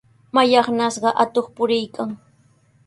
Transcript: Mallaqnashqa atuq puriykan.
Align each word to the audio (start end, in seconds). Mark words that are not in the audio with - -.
Mallaqnashqa 0.35 1.09
atuq 1.23 1.47
puriykan. 1.55 2.09